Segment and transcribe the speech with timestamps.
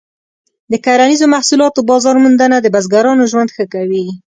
[0.71, 4.05] د کرنیزو محصولاتو بازار موندنه د بزګرانو ژوند ښه کوي.